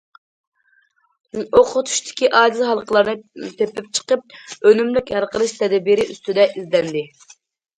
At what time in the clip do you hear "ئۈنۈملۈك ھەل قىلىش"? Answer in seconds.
4.71-5.55